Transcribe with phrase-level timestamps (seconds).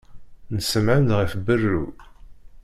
[0.55, 1.81] Nsemɛen-d ɣef berru.